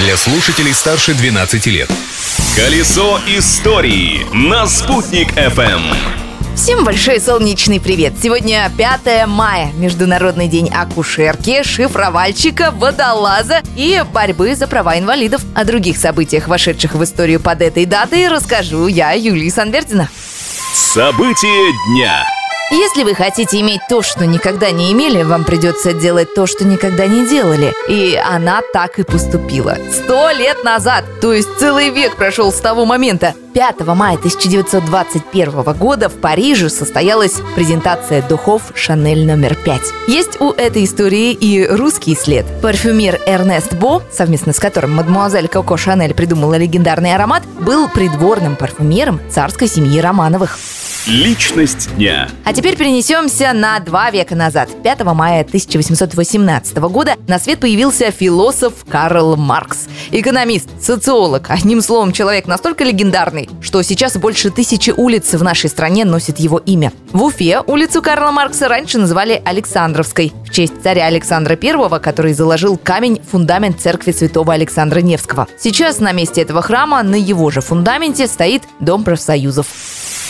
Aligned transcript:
для 0.00 0.16
слушателей 0.16 0.72
старше 0.72 1.14
12 1.14 1.66
лет. 1.66 1.90
Колесо 2.56 3.20
истории 3.26 4.26
на 4.32 4.66
«Спутник 4.66 5.32
FM. 5.36 5.82
Всем 6.56 6.84
большой 6.84 7.20
солнечный 7.20 7.80
привет! 7.80 8.14
Сегодня 8.20 8.70
5 8.76 9.26
мая, 9.26 9.72
Международный 9.74 10.48
день 10.48 10.70
акушерки, 10.70 11.62
шифровальщика, 11.62 12.70
водолаза 12.70 13.60
и 13.76 14.02
борьбы 14.12 14.54
за 14.54 14.66
права 14.66 14.98
инвалидов. 14.98 15.42
О 15.54 15.64
других 15.64 15.98
событиях, 15.98 16.48
вошедших 16.48 16.94
в 16.94 17.04
историю 17.04 17.38
под 17.38 17.60
этой 17.60 17.84
датой, 17.84 18.28
расскажу 18.28 18.86
я, 18.86 19.12
Юлия 19.12 19.50
Санвердина. 19.50 20.08
События 20.74 21.72
дня. 21.88 22.24
Если 22.72 23.02
вы 23.02 23.16
хотите 23.16 23.60
иметь 23.62 23.80
то, 23.88 24.00
что 24.00 24.26
никогда 24.26 24.70
не 24.70 24.92
имели, 24.92 25.24
вам 25.24 25.42
придется 25.42 25.92
делать 25.92 26.34
то, 26.34 26.46
что 26.46 26.64
никогда 26.64 27.06
не 27.08 27.26
делали. 27.26 27.72
И 27.88 28.14
она 28.14 28.62
так 28.72 29.00
и 29.00 29.02
поступила. 29.02 29.76
Сто 29.92 30.30
лет 30.30 30.62
назад, 30.62 31.04
то 31.20 31.32
есть 31.32 31.48
целый 31.58 31.90
век 31.90 32.14
прошел 32.14 32.52
с 32.52 32.60
того 32.60 32.84
момента. 32.84 33.34
5 33.54 33.80
мая 33.80 34.16
1921 34.16 35.62
года 35.72 36.08
в 36.08 36.14
Париже 36.20 36.70
состоялась 36.70 37.40
презентация 37.56 38.22
духов 38.22 38.70
«Шанель 38.76 39.26
номер 39.26 39.58
5». 39.64 39.80
Есть 40.06 40.40
у 40.40 40.52
этой 40.52 40.84
истории 40.84 41.32
и 41.32 41.66
русский 41.66 42.14
след. 42.14 42.46
Парфюмер 42.62 43.18
Эрнест 43.26 43.74
Бо, 43.74 44.00
совместно 44.12 44.52
с 44.52 44.60
которым 44.60 44.94
мадемуазель 44.94 45.48
Коко 45.48 45.76
Шанель 45.76 46.14
придумала 46.14 46.56
легендарный 46.56 47.16
аромат, 47.16 47.42
был 47.58 47.88
придворным 47.88 48.54
парфюмером 48.54 49.20
царской 49.28 49.66
семьи 49.66 49.98
Романовых. 49.98 50.56
Личность 51.06 51.94
дня. 51.96 52.28
А 52.44 52.52
теперь 52.52 52.76
перенесемся 52.76 53.54
на 53.54 53.80
два 53.80 54.10
века 54.10 54.34
назад. 54.34 54.68
5 54.82 55.00
мая 55.04 55.40
1818 55.40 56.76
года 56.76 57.16
на 57.26 57.38
свет 57.38 57.58
появился 57.58 58.10
философ 58.10 58.84
Карл 58.86 59.36
Маркс. 59.36 59.88
Экономист, 60.10 60.68
социолог, 60.78 61.48
одним 61.48 61.80
словом, 61.80 62.12
человек 62.12 62.46
настолько 62.46 62.84
легендарный, 62.84 63.48
что 63.62 63.80
сейчас 63.82 64.18
больше 64.18 64.50
тысячи 64.50 64.90
улиц 64.90 65.32
в 65.32 65.42
нашей 65.42 65.70
стране 65.70 66.04
носит 66.04 66.38
его 66.38 66.58
имя. 66.58 66.92
В 67.12 67.22
Уфе 67.22 67.62
улицу 67.66 68.02
Карла 68.02 68.30
Маркса 68.30 68.68
раньше 68.68 68.98
называли 68.98 69.40
Александровской, 69.42 70.34
в 70.46 70.50
честь 70.50 70.82
царя 70.82 71.06
Александра 71.06 71.58
I, 71.60 72.00
который 72.00 72.34
заложил 72.34 72.76
камень 72.76 73.22
фундамент 73.30 73.80
церкви 73.80 74.12
святого 74.12 74.52
Александра 74.52 75.00
Невского. 75.00 75.48
Сейчас 75.58 75.98
на 75.98 76.12
месте 76.12 76.42
этого 76.42 76.60
храма 76.60 77.02
на 77.02 77.16
его 77.16 77.50
же 77.50 77.62
фундаменте 77.62 78.26
стоит 78.26 78.64
Дом 78.80 79.02
профсоюзов. 79.02 79.66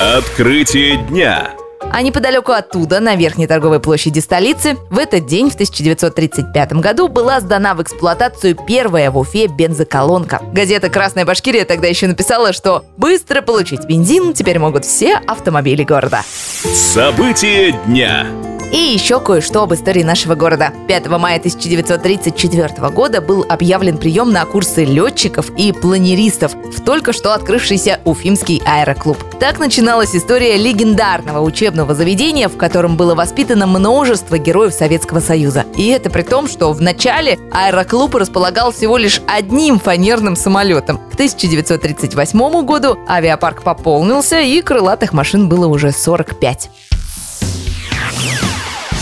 Открытие 0.00 0.96
дня. 0.96 1.50
А 1.92 2.00
неподалеку 2.00 2.52
оттуда, 2.52 3.00
на 3.00 3.16
верхней 3.16 3.46
торговой 3.46 3.80
площади 3.80 4.20
столицы, 4.20 4.78
в 4.88 4.96
этот 4.96 5.26
день, 5.26 5.50
в 5.50 5.52
1935 5.52 6.72
году, 6.74 7.08
была 7.08 7.38
сдана 7.40 7.74
в 7.74 7.82
эксплуатацию 7.82 8.56
первая 8.66 9.10
в 9.10 9.18
Уфе 9.18 9.46
бензоколонка. 9.46 10.40
Газета 10.54 10.88
«Красная 10.88 11.26
Башкирия» 11.26 11.66
тогда 11.66 11.88
еще 11.88 12.06
написала, 12.06 12.54
что 12.54 12.86
быстро 12.96 13.42
получить 13.42 13.84
бензин 13.84 14.32
теперь 14.32 14.58
могут 14.58 14.86
все 14.86 15.16
автомобили 15.26 15.82
города. 15.82 16.22
События 16.24 17.72
дня. 17.86 18.26
И 18.72 18.76
еще 18.76 19.18
кое-что 19.18 19.64
об 19.64 19.74
истории 19.74 20.04
нашего 20.04 20.36
города. 20.36 20.72
5 20.86 21.08
мая 21.08 21.38
1934 21.38 22.90
года 22.90 23.20
был 23.20 23.44
объявлен 23.48 23.98
прием 23.98 24.30
на 24.32 24.44
курсы 24.44 24.84
летчиков 24.84 25.50
и 25.56 25.72
планеристов 25.72 26.54
в 26.54 26.80
только 26.80 27.12
что 27.12 27.34
открывшийся 27.34 28.00
Уфимский 28.04 28.62
аэроклуб. 28.64 29.18
Так 29.40 29.58
начиналась 29.58 30.14
история 30.14 30.56
легендарного 30.56 31.40
учебного 31.40 31.94
заведения, 31.94 32.48
в 32.48 32.56
котором 32.56 32.96
было 32.96 33.16
воспитано 33.16 33.66
множество 33.66 34.38
героев 34.38 34.72
Советского 34.72 35.18
Союза. 35.18 35.64
И 35.76 35.88
это 35.88 36.08
при 36.08 36.22
том, 36.22 36.46
что 36.46 36.72
в 36.72 36.80
начале 36.80 37.38
аэроклуб 37.50 38.14
располагал 38.14 38.70
всего 38.70 38.98
лишь 38.98 39.20
одним 39.26 39.80
фанерным 39.80 40.36
самолетом. 40.36 40.98
К 41.10 41.14
1938 41.14 42.64
году 42.64 42.98
авиапарк 43.08 43.64
пополнился, 43.64 44.40
и 44.40 44.62
крылатых 44.62 45.12
машин 45.12 45.48
было 45.48 45.66
уже 45.66 45.90
45. 45.90 46.70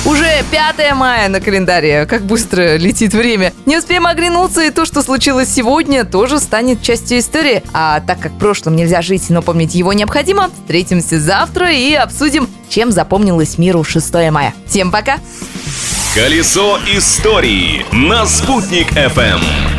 Уже 0.09 0.43
5 0.51 0.95
мая 0.95 1.29
на 1.29 1.39
календаре. 1.39 2.07
Как 2.07 2.23
быстро 2.23 2.79
летит 2.79 3.13
время. 3.13 3.53
Не 3.67 3.77
успеем 3.77 4.07
оглянуться, 4.07 4.63
и 4.63 4.71
то, 4.71 4.87
что 4.87 5.03
случилось 5.03 5.53
сегодня, 5.53 6.07
тоже 6.07 6.39
станет 6.39 6.81
частью 6.81 7.19
истории. 7.19 7.63
А 7.75 8.01
так 8.01 8.19
как 8.19 8.33
прошлым 8.39 8.75
нельзя 8.75 9.03
жить, 9.03 9.29
но 9.29 9.43
помнить 9.43 9.75
его 9.75 9.93
необходимо, 9.93 10.49
встретимся 10.63 11.21
завтра 11.21 11.71
и 11.71 11.93
обсудим, 11.93 12.49
чем 12.71 12.91
запомнилось 12.91 13.59
миру 13.59 13.85
6 13.85 14.15
мая. 14.31 14.55
Всем 14.67 14.91
пока! 14.91 15.19
Колесо 16.15 16.79
истории 16.87 17.85
на 17.93 18.25
«Спутник 18.25 18.91
FM. 18.93 19.78